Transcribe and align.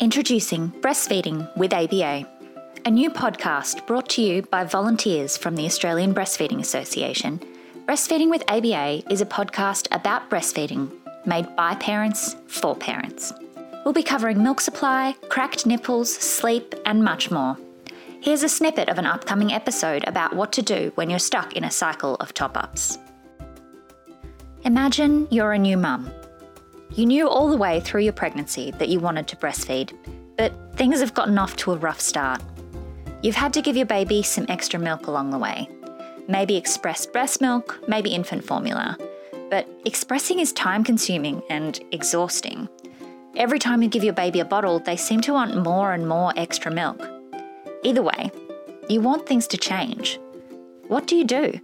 Introducing 0.00 0.70
Breastfeeding 0.80 1.56
with 1.56 1.74
ABA, 1.74 2.24
a 2.84 2.90
new 2.90 3.10
podcast 3.10 3.84
brought 3.84 4.08
to 4.10 4.22
you 4.22 4.42
by 4.42 4.62
volunteers 4.62 5.36
from 5.36 5.56
the 5.56 5.64
Australian 5.64 6.14
Breastfeeding 6.14 6.60
Association. 6.60 7.40
Breastfeeding 7.84 8.30
with 8.30 8.44
ABA 8.48 9.02
is 9.12 9.20
a 9.20 9.26
podcast 9.26 9.88
about 9.90 10.30
breastfeeding 10.30 10.92
made 11.26 11.48
by 11.56 11.74
parents 11.74 12.36
for 12.46 12.76
parents. 12.76 13.32
We'll 13.84 13.92
be 13.92 14.04
covering 14.04 14.40
milk 14.40 14.60
supply, 14.60 15.16
cracked 15.30 15.66
nipples, 15.66 16.14
sleep, 16.14 16.76
and 16.86 17.02
much 17.02 17.32
more. 17.32 17.58
Here's 18.20 18.44
a 18.44 18.48
snippet 18.48 18.88
of 18.88 18.98
an 18.98 19.06
upcoming 19.06 19.52
episode 19.52 20.06
about 20.06 20.36
what 20.36 20.52
to 20.52 20.62
do 20.62 20.92
when 20.94 21.10
you're 21.10 21.18
stuck 21.18 21.54
in 21.54 21.64
a 21.64 21.72
cycle 21.72 22.14
of 22.20 22.32
top 22.32 22.56
ups. 22.56 22.98
Imagine 24.62 25.26
you're 25.32 25.54
a 25.54 25.58
new 25.58 25.76
mum. 25.76 26.08
You 26.98 27.06
knew 27.06 27.28
all 27.28 27.48
the 27.48 27.56
way 27.56 27.78
through 27.78 28.00
your 28.00 28.12
pregnancy 28.12 28.72
that 28.72 28.88
you 28.88 28.98
wanted 28.98 29.28
to 29.28 29.36
breastfeed, 29.36 29.92
but 30.36 30.52
things 30.74 30.98
have 30.98 31.14
gotten 31.14 31.38
off 31.38 31.54
to 31.58 31.70
a 31.70 31.76
rough 31.76 32.00
start. 32.00 32.42
You've 33.22 33.36
had 33.36 33.52
to 33.52 33.62
give 33.62 33.76
your 33.76 33.86
baby 33.86 34.20
some 34.24 34.46
extra 34.48 34.80
milk 34.80 35.06
along 35.06 35.30
the 35.30 35.38
way. 35.38 35.68
Maybe 36.26 36.56
expressed 36.56 37.12
breast 37.12 37.40
milk, 37.40 37.78
maybe 37.86 38.10
infant 38.10 38.44
formula. 38.44 38.98
But 39.48 39.68
expressing 39.84 40.40
is 40.40 40.52
time 40.52 40.82
consuming 40.82 41.40
and 41.48 41.78
exhausting. 41.92 42.68
Every 43.36 43.60
time 43.60 43.80
you 43.80 43.88
give 43.88 44.02
your 44.02 44.12
baby 44.12 44.40
a 44.40 44.44
bottle, 44.44 44.80
they 44.80 44.96
seem 44.96 45.20
to 45.20 45.34
want 45.34 45.62
more 45.62 45.92
and 45.92 46.08
more 46.08 46.32
extra 46.34 46.72
milk. 46.72 47.00
Either 47.84 48.02
way, 48.02 48.32
you 48.88 49.00
want 49.00 49.24
things 49.24 49.46
to 49.46 49.56
change. 49.56 50.18
What 50.88 51.06
do 51.06 51.14
you 51.14 51.24
do? 51.24 51.60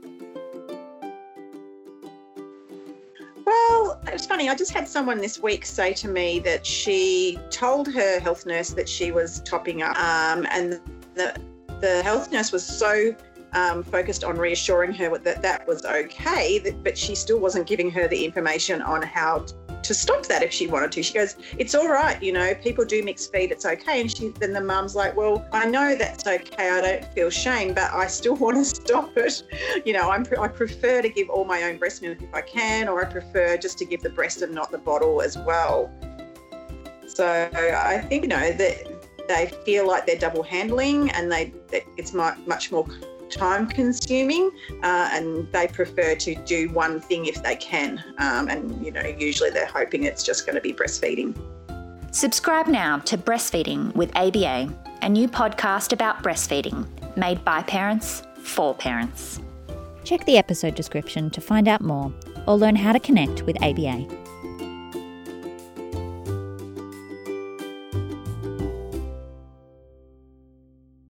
It 4.07 4.13
was 4.13 4.27
funny. 4.27 4.49
I 4.49 4.55
just 4.55 4.73
had 4.73 4.87
someone 4.87 5.19
this 5.19 5.41
week 5.41 5.65
say 5.65 5.93
to 5.95 6.09
me 6.09 6.39
that 6.41 6.65
she 6.67 7.39
told 7.51 7.93
her 7.93 8.21
health 8.21 8.47
nurse 8.47 8.71
that 8.71 8.89
she 8.89 9.11
was 9.13 9.41
topping 9.41 9.83
up, 9.83 9.97
um, 9.97 10.47
and 10.51 10.81
the 11.15 11.39
the 11.81 12.03
health 12.03 12.31
nurse 12.33 12.53
was 12.53 12.65
so 12.65 13.15
um, 13.53 13.83
focused 13.83 14.25
on 14.25 14.37
reassuring 14.37 14.93
her 14.95 15.17
that 15.19 15.43
that 15.43 15.67
was 15.67 15.85
okay, 15.85 16.59
that, 16.61 16.83
but 16.83 16.99
she 16.99 17.15
still 17.15 17.39
wasn't 17.39 17.67
giving 17.67 17.91
her 17.91 18.09
the 18.09 18.25
information 18.25 18.83
on 18.83 19.03
how 19.03 19.45
to 19.85 19.95
stop 19.95 20.27
that 20.27 20.43
if 20.43 20.53
she 20.53 20.67
wanted 20.67 20.93
to. 20.93 21.03
She 21.03 21.15
goes, 21.15 21.37
"It's 21.59 21.75
all 21.75 21.89
right, 21.89 22.21
you 22.23 22.33
know. 22.33 22.55
People 22.55 22.85
do 22.85 23.03
mix 23.03 23.27
feed. 23.27 23.51
It's 23.51 23.65
okay." 23.65 24.01
And 24.01 24.11
she 24.11 24.29
then 24.41 24.53
the 24.53 24.61
mum's 24.61 24.95
like, 24.95 25.17
"Well, 25.17 25.47
I 25.53 25.67
know 25.67 25.95
that's 25.95 26.27
okay. 26.27 26.71
I 26.71 26.81
don't 26.81 27.05
feel 27.15 27.31
shame, 27.31 27.75
but 27.75 27.93
I 27.93 28.07
still 28.07 28.35
want 28.45 28.57
to 28.57 28.65
stop 28.65 29.17
it. 29.17 29.43
You 29.85 29.93
know, 29.93 30.11
I'm 30.11 30.27
I 30.39 30.49
prefer 30.49 31.03
to 31.03 31.09
give 31.09 31.29
all 31.31 31.45
my 31.45 31.63
own 31.65 31.79
breast 31.79 32.03
milk 32.03 32.19
if 32.21 32.35
I 32.35 32.41
can, 32.41 32.89
or 32.89 33.05
I 33.05 33.11
prefer 33.11 33.57
just 33.57 33.79
to 33.79 33.85
give 33.85 34.03
the 34.03 34.11
breast 34.11 34.43
and 34.43 34.55
not 34.55 34.71
the 34.71 34.79
bottle 34.79 35.23
as 35.23 35.39
well." 35.39 35.91
So 37.07 37.49
I 37.53 37.99
think 38.09 38.25
you 38.25 38.29
know 38.29 38.53
that 38.53 39.29
they 39.29 39.53
feel 39.65 39.87
like 39.87 40.07
they're 40.07 40.19
double 40.19 40.43
handling, 40.43 41.11
and 41.11 41.31
they 41.31 41.53
it's 41.97 42.13
much 42.13 42.73
more 42.73 42.87
time 43.31 43.67
consuming 43.67 44.51
uh, 44.83 45.09
and 45.13 45.51
they 45.53 45.69
prefer 45.69 46.15
to 46.17 46.35
do 46.45 46.69
one 46.71 47.01
thing 47.01 47.27
if 47.27 47.43
they 47.43 47.57
can. 47.57 48.03
Um, 48.19 48.49
and, 48.49 48.85
you 48.85 48.93
know, 48.93 49.03
usually 49.03 49.51
they're 49.51 49.67
hoping 49.67 50.05
it's 50.05 50.23
just 50.23 50.47
going 50.47 50.57
to 50.57 50.61
be 50.61 50.73
breastfeeding. 50.73 51.37
Subscribe 52.13 52.69
now 52.69 52.99
to 52.99 53.19
Breastfeeding 53.19 53.95
with 53.95 54.15
ABA, 54.17 54.73
a 55.03 55.09
new 55.09 55.27
podcast 55.27 55.93
about 55.93 56.23
breastfeeding 56.23 56.87
made 57.17 57.45
by 57.45 57.63
parents 57.63 58.23
for 58.37 58.75
parents. 58.75 59.41
Check 60.05 60.25
the 60.25 60.37
episode 60.37 60.75
description 60.75 61.31
to 61.31 61.41
find 61.41 61.67
out 61.67 61.81
more 61.81 62.13
or 62.47 62.57
learn 62.57 62.77
how 62.77 62.93
to 62.93 63.01
connect 63.01 63.43
with 63.43 63.61
ABA. 63.63 64.24